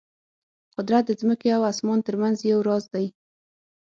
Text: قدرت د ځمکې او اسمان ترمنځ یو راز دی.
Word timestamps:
قدرت 0.75 1.03
د 1.07 1.11
ځمکې 1.21 1.49
او 1.57 1.61
اسمان 1.71 1.99
ترمنځ 2.07 2.37
یو 2.51 2.59
راز 2.67 2.83
دی. 2.93 3.07